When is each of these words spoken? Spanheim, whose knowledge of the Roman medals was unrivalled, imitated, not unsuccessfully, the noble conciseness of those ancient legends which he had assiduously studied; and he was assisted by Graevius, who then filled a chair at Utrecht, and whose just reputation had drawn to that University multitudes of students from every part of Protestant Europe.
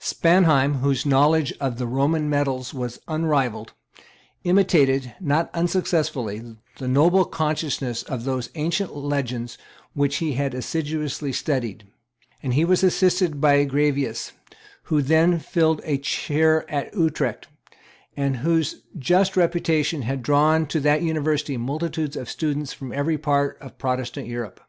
Spanheim, 0.00 0.78
whose 0.80 1.06
knowledge 1.06 1.52
of 1.60 1.78
the 1.78 1.86
Roman 1.86 2.28
medals 2.28 2.74
was 2.74 2.98
unrivalled, 3.06 3.74
imitated, 4.42 5.14
not 5.20 5.50
unsuccessfully, 5.54 6.56
the 6.78 6.88
noble 6.88 7.24
conciseness 7.24 8.02
of 8.02 8.24
those 8.24 8.50
ancient 8.56 8.96
legends 8.96 9.56
which 9.92 10.16
he 10.16 10.32
had 10.32 10.52
assiduously 10.52 11.32
studied; 11.32 11.86
and 12.42 12.54
he 12.54 12.64
was 12.64 12.82
assisted 12.82 13.40
by 13.40 13.64
Graevius, 13.64 14.32
who 14.90 15.00
then 15.00 15.38
filled 15.38 15.80
a 15.84 15.96
chair 15.98 16.68
at 16.68 16.92
Utrecht, 16.96 17.46
and 18.16 18.38
whose 18.38 18.82
just 18.98 19.36
reputation 19.36 20.02
had 20.02 20.24
drawn 20.24 20.66
to 20.66 20.80
that 20.80 21.02
University 21.02 21.56
multitudes 21.56 22.16
of 22.16 22.28
students 22.28 22.72
from 22.72 22.92
every 22.92 23.16
part 23.16 23.56
of 23.60 23.78
Protestant 23.78 24.26
Europe. 24.26 24.60